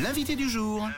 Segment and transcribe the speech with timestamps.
[0.00, 0.88] L'invité du jour.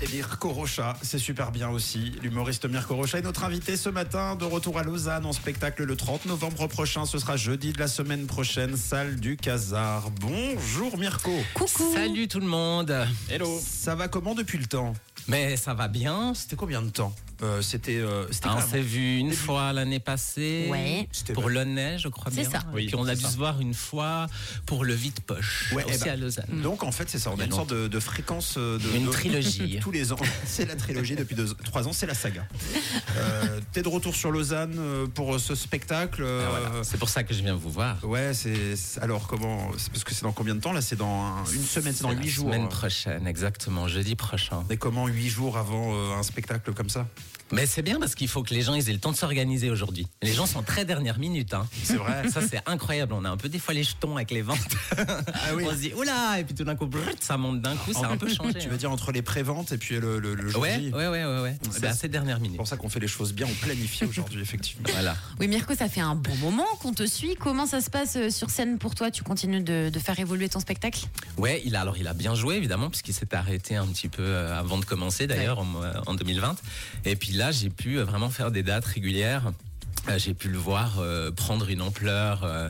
[0.00, 2.14] Et Mirko Rocha, c'est super bien aussi.
[2.22, 5.96] L'humoriste Mirko Rocha est notre invité ce matin, de retour à Lausanne en spectacle le
[5.96, 7.04] 30 novembre prochain.
[7.04, 10.08] Ce sera jeudi de la semaine prochaine, salle du Casar.
[10.22, 11.32] Bonjour Mirko.
[11.52, 11.92] Coucou.
[11.92, 13.06] Salut tout le monde.
[13.28, 13.60] Hello.
[13.62, 14.94] Ça va comment depuis le temps?
[15.28, 16.32] Mais ça va bien.
[16.32, 17.14] C'était combien de temps?
[17.44, 17.96] Euh, C'était.
[17.98, 20.68] euh, Ah, on s'est vu une fois l'année passée.
[20.70, 21.08] Ouais.
[21.34, 22.50] Pour nez, je crois C'est bien.
[22.50, 22.64] ça.
[22.76, 23.30] Et puis on a dû ça.
[23.30, 24.26] se voir une fois
[24.66, 25.72] pour le vide poche.
[25.74, 26.60] Ouais, aussi eh ben, à Lausanne.
[26.62, 29.06] Donc en fait c'est ça, on a une sorte de, de fréquence euh, de Une
[29.06, 29.78] de- trilogie.
[29.80, 30.16] tous les ans.
[30.46, 32.46] C'est la trilogie depuis deux, trois ans, c'est la saga.
[33.16, 34.76] Euh, T'es de retour sur Lausanne
[35.14, 36.24] pour ce spectacle.
[36.26, 36.84] Ah, voilà.
[36.84, 37.96] C'est pour ça que je viens vous voir.
[38.04, 40.80] Ouais, c'est alors comment Parce que c'est dans combien de temps là?
[40.80, 42.46] C'est dans un- une semaine, c'est dans huit jours.
[42.46, 44.64] Semaine prochaine, exactement, jeudi prochain.
[44.70, 47.06] Et comment huit jours avant euh, un spectacle comme ça?
[47.52, 49.70] Mais c'est bien parce qu'il faut que les gens ils aient le temps de s'organiser
[49.70, 50.06] aujourd'hui.
[50.22, 51.54] Les gens sont très dernière minute.
[51.54, 51.66] Hein.
[51.82, 52.28] C'est vrai.
[52.28, 53.12] Ça c'est incroyable.
[53.12, 54.58] On a un peu des fois les jetons avec les ventes.
[54.96, 55.64] Ah oui.
[55.66, 56.88] On se dit oula et puis tout d'un coup
[57.20, 57.92] ça monte d'un coup.
[57.92, 58.54] Ça a un peu changé.
[58.54, 58.70] Tu hein.
[58.70, 61.24] veux dire entre les préventes et puis le, le, le jour Ouais, J ouais, ouais,
[61.24, 61.56] ouais, ouais.
[61.70, 62.56] C'est assez dernière C'est minute.
[62.56, 64.88] pour ça qu'on fait les choses bien, on planifie aujourd'hui effectivement.
[64.92, 65.16] Voilà.
[65.40, 67.36] Oui, Mirko, ça fait un bon moment qu'on te suit.
[67.38, 69.10] Comment ça se passe euh, sur scène pour toi?
[69.10, 71.00] Tu continues de, de faire évoluer ton spectacle?
[71.36, 74.22] Ouais, il a alors il a bien joué évidemment puisqu'il s'est arrêté un petit peu
[74.22, 76.56] euh, avant de commencer d'ailleurs en, euh, en 2020.
[77.04, 79.52] Et puis là, j'ai pu euh, vraiment faire des dates régulières.
[80.08, 82.68] Euh, J'ai pu le voir euh, prendre une ampleur euh,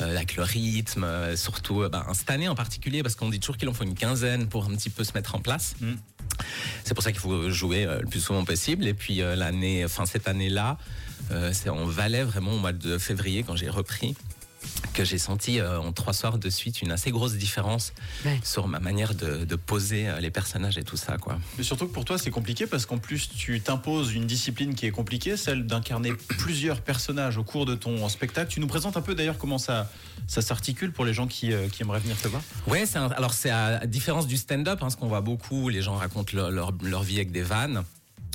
[0.00, 3.68] euh, avec le rythme, surtout ben, cette année en particulier parce qu'on dit toujours qu'il
[3.68, 5.74] en faut une quinzaine pour un petit peu se mettre en place.
[5.80, 5.94] Mm.
[6.84, 8.86] C'est pour ça qu'il faut jouer le plus souvent possible.
[8.86, 10.76] Et puis l'année, enfin cette année-là,
[11.52, 14.14] c'est en Valais vraiment au mois de février quand j'ai repris
[14.92, 17.92] que j'ai senti euh, en trois soirs de suite une assez grosse différence
[18.24, 18.40] Ouais.
[18.44, 21.38] sur ma manière de, de poser euh, les personnages et tout ça quoi.
[21.58, 24.86] Mais surtout que pour toi, c'est compliqué parce qu'en plus, tu t'imposes une discipline qui
[24.86, 28.50] est compliquée, celle d'incarner plusieurs personnages au cours de ton spectacle.
[28.50, 29.90] Tu nous présentes un peu d'ailleurs comment ça,
[30.26, 32.42] ça s'articule pour les gens qui, euh, qui aimeraient venir te voir?
[32.66, 35.68] Ouais, c'est un- alors c'est à, à différence du stand-up, hein, ce qu'on voit beaucoup,
[35.68, 37.84] les gens racontent leur, leur, leur vie avec des vannes.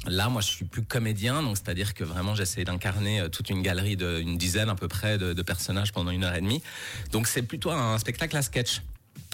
[0.07, 3.61] Là, moi, je suis plus comédien, donc c'est-à-dire que vraiment, j'essaie d'incarner euh, toute une
[3.61, 6.63] galerie de une dizaine à peu près de, de personnages pendant une heure et demie.
[7.11, 8.81] Donc, c'est plutôt un spectacle à sketch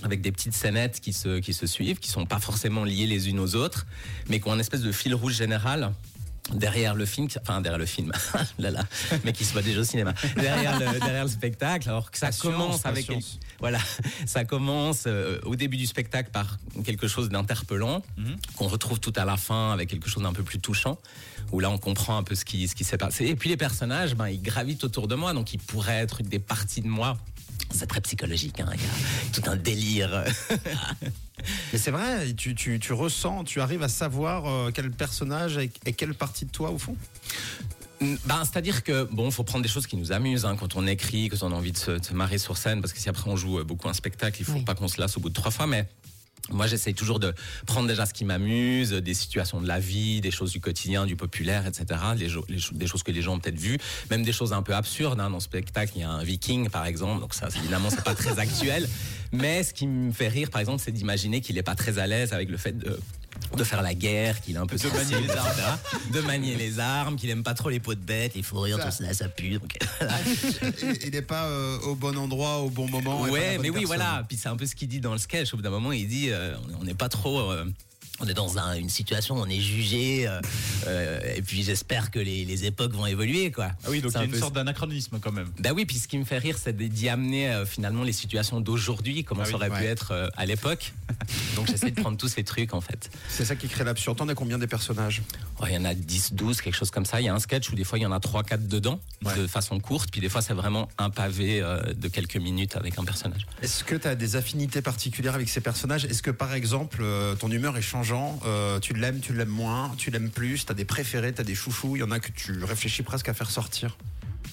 [0.03, 3.29] avec des petites scénettes qui se qui se suivent, qui sont pas forcément liées les
[3.29, 3.88] unes aux autres,
[4.29, 5.94] mais qui ont un espèce de fil rouge général
[6.53, 8.11] derrière le film, enfin derrière le film,
[8.59, 8.83] là là,
[9.23, 12.27] mais qui se voit déjà au cinéma, derrière le, derrière le spectacle, alors que ça
[12.27, 13.39] Patience, commence avec, patience.
[13.59, 13.79] voilà,
[14.25, 18.01] ça commence euh, au début du spectacle par quelque chose d'interpellant,
[18.55, 20.97] qu'on retrouve tout à la fin avec quelque chose d'un peu plus touchant,
[21.51, 23.25] où là on comprend un peu ce qui, ce qui s'est passé.
[23.25, 26.39] Et puis les personnages, ben, ils gravitent autour de moi, donc ils pourraient être des
[26.39, 27.17] parties de moi.
[27.71, 30.23] C'est très psychologique, hein, il y a tout un délire.
[31.73, 35.69] Mais c'est vrai, tu, tu, tu ressens, tu arrives à savoir euh, quel personnage et,
[35.85, 36.95] et quelle partie de toi au fond?
[38.00, 41.29] Ben, c'est-à-dire que bon, faut prendre des choses qui nous amusent hein, quand on écrit,
[41.29, 43.29] quand on a envie de se, de se marrer sur scène, parce que si après
[43.29, 44.63] on joue euh, beaucoup un spectacle, il faut Oui.
[44.63, 45.88] pas qu'on se lasse au bout de trois fois, mais
[46.51, 47.33] moi, j'essaye toujours de
[47.65, 51.15] prendre déjà ce qui m'amuse, des situations de la vie, des choses du quotidien, du
[51.15, 51.85] populaire, etc.
[52.15, 53.77] Des choses que les gens ont peut-être vues,
[54.09, 55.19] même des choses un peu absurdes.
[55.19, 55.29] Hein.
[55.29, 57.21] Dans le spectacle, il y a un viking, par exemple.
[57.21, 58.87] Donc ça, évidemment, c'est pas très actuel.
[59.31, 62.07] Mais ce qui me fait rire, par exemple, c'est d'imaginer qu'il est pas très à
[62.07, 62.97] l'aise avec le fait de
[63.55, 65.77] de faire la guerre, qu'il est un peu de manier les armes,
[66.13, 68.77] de manier les armes, qu'il aime pas trop les peaux de bête, il faut rire,
[68.77, 69.51] tout ça, ça pue.
[69.57, 70.13] donc, voilà.
[71.03, 73.21] Il n'est pas euh, au bon endroit, au bon moment.
[73.21, 73.85] Ouais, mais oui, personne.
[73.87, 74.25] voilà.
[74.27, 75.53] Puis c'est un peu ce qu'il dit dans le sketch.
[75.53, 77.51] Au bout d'un moment, il dit euh, on n'est pas trop.
[77.51, 77.65] euh,
[78.19, 80.39] on est dans un- une situation, on est jugé, euh,
[80.88, 83.72] euh, et puis j'espère que les, les époques vont évoluer, quoi.
[83.83, 85.50] Ah oui, donc C'est il y a un une peu sorte d'anachronisme quand même.
[85.59, 88.59] bah oui, puis ce qui me fait rire, c'est d'y amener euh, finalement les situations
[88.61, 90.94] d'aujourd'hui, comment Ah ça aurait pu être à l'époque.
[91.56, 93.09] Donc j'essaie de prendre tous ces trucs en fait.
[93.29, 94.17] C'est ça qui crée l'absurde.
[94.17, 95.22] T'en as combien des personnages?
[95.67, 97.19] Il y en a 10, 12, quelque chose comme ça.
[97.22, 99.00] Il y a un sketch où des fois il y en a 3, 4 dedans,
[99.25, 99.35] Ouais.
[99.35, 101.61] de façon courte, puis des fois c'est vraiment un pavé
[101.95, 103.45] de quelques minutes avec un personnage.
[103.61, 106.06] Est-ce que tu as des affinités particulières avec ces personnages?
[106.06, 107.03] Est-ce que par exemple,
[107.39, 107.81] ton humeur est
[108.45, 111.44] Euh, Tu l'aimes, tu l'aimes moins, tu l'aimes plus Tu as des préférés, tu as
[111.44, 113.97] des chouchous Il y en a que tu réfléchis presque à faire sortir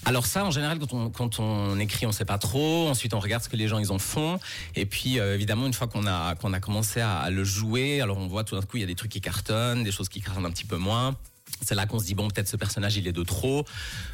[0.05, 2.89] Alors ça, en général, quand on, quand on écrit, on sait pas trop.
[2.89, 4.39] Ensuite, on regarde ce que les gens ils en font.
[4.75, 8.01] Et puis, euh, évidemment, une fois qu'on a qu'on a commencé à, à le jouer,
[8.01, 10.09] alors on voit tout d'un coup, il y a des trucs qui cartonnent, des choses
[10.09, 11.17] qui cartonnent un petit peu moins.
[11.65, 13.65] C'est là qu'on se dit bon, peut-être ce personnage il est de trop.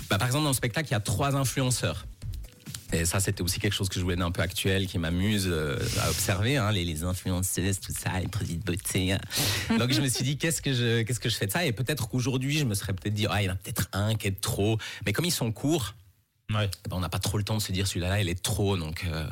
[0.09, 2.05] Bah, par exemple, dans le spectacle, il y a trois influenceurs.
[2.93, 5.79] Et ça, c'était aussi quelque chose que je voulais d'un peu actuel, qui m'amuse euh,
[6.01, 9.13] à observer, hein, les, les influenceuses, tout ça, les produits de beauté.
[9.13, 9.21] hein.
[9.79, 11.65] Donc je me suis dit, qu'est-ce que je, qu'est-ce que je fais de ça?
[11.65, 14.15] Et peut-être qu'aujourd'hui, je me serais peut-être dit, ah, il y en a peut-être un
[14.17, 14.77] qui est de trop.
[15.07, 15.95] Mais comme ils sont courts,
[16.53, 16.69] Ouais.
[16.85, 18.77] eh ben, on n'a pas trop le temps de se dire celui-là, il est trop,
[18.77, 19.25] donc euh,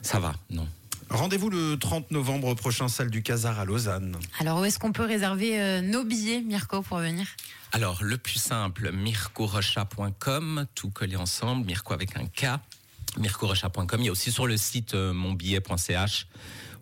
[0.00, 0.66] ça va, non.
[1.10, 4.16] Rendez-vous le 30 novembre prochain, salle du Casar à Lausanne.
[4.40, 7.26] Alors, où est-ce qu'on peut réserver euh, nos billets, Mirko, pour venir?
[7.72, 12.58] Alors, le plus simple, mircorocha.com, tout collé ensemble, Mirko avec un K.
[13.18, 14.00] mircorocha.com.
[14.00, 16.26] Il y a aussi sur le site euh, monbillet.ch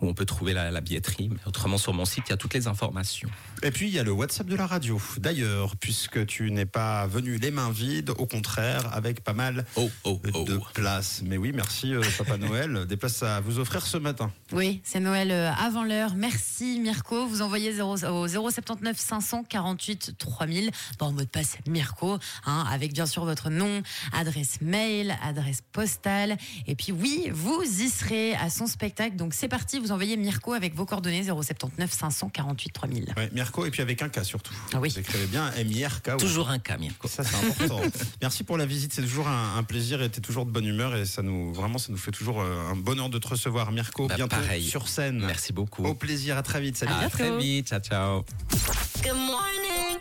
[0.00, 1.28] où on peut trouver la, la billetterie.
[1.31, 3.28] Mais autrement, sur mon site, il y a toutes les informations.
[3.62, 5.00] Et puis il y a le WhatsApp de la radio.
[5.19, 9.90] D'ailleurs, puisque tu n'es pas venu les mains vides, au contraire, avec pas mal Oh,
[10.04, 10.44] oh, oh.
[10.44, 11.22] de places.
[11.25, 12.87] Mais oui, merci euh, Papa Noël.
[12.87, 14.31] Des places à vous offrir ce matin.
[14.52, 16.14] Oui, c'est Noël euh, avant l'heure.
[16.16, 17.26] Merci Mirko.
[17.26, 20.70] Vous envoyez 0, au 079 548 3000
[21.00, 23.82] en mot de passe Mirko, hein, avec bien sûr votre nom,
[24.12, 26.37] adresse mail, adresse postale.
[26.66, 29.16] Et puis oui, vous y serez à son spectacle.
[29.16, 33.15] Donc c'est parti, vous envoyez Mirko avec vos coordonnées 079 548 3000.
[33.17, 34.55] Ouais, Mirko, et puis avec un K surtout.
[34.75, 34.91] Ah oui.
[34.91, 36.11] Vous écrivez bien M-I-R-K.
[36.12, 36.17] oui.
[36.19, 37.09] Toujours un cas, Mirko.
[37.09, 37.81] Ça, c'est important.
[38.23, 38.93] Merci pour la visite.
[38.93, 40.94] C'est toujours un, un plaisir et tu es toujours de bonne humeur.
[40.97, 43.73] Et ça nous, vraiment, ça nous fait toujours euh, un bonheur de te recevoir.
[43.73, 44.65] Mirko, Bah, bientôt pareil.
[44.65, 45.25] sur scène.
[45.27, 45.85] Merci beaucoup.
[45.85, 46.37] Au plaisir.
[46.37, 46.77] À très vite.
[46.77, 46.93] Salut.
[46.93, 47.69] À très vite.
[47.69, 48.25] Ciao, ciao.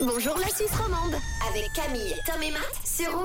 [0.01, 1.15] Bonjour la Suisse romande
[1.49, 3.23] avec Camille, Tom et Matt sur Rouge.